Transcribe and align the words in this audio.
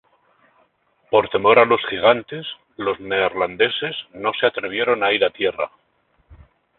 Por 1.11 1.29
temor 1.29 1.59
a 1.59 1.65
los 1.65 1.79
gigantes, 1.85 2.47
los 2.75 2.99
neerlandeses 2.99 3.95
no 4.15 4.31
se 4.33 4.47
atrevieron 4.47 5.03
a 5.03 5.11
ir 5.11 5.23
a 5.23 5.29
tierra. 5.29 5.69